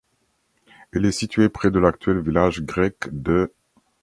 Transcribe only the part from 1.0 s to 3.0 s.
est située près de l'actuel village grec